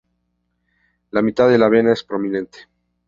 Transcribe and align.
La 1.11 1.21
mitad 1.21 1.47
de 1.47 1.59
la 1.59 1.69
vena 1.69 1.93
es 1.93 2.03
prominente. 2.03 2.67